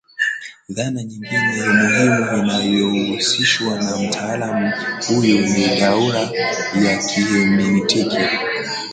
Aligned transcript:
Dhana 0.75 0.99
nyingine 1.07 1.65
muhimu 1.69 2.37
inayohusishwa 2.39 3.73
na 3.83 3.97
mtaalamu 3.97 4.71
huyu 5.07 5.37
ni 5.47 5.67
duara 5.79 6.21
ya 6.83 6.97
kiheminitiki 7.03 8.23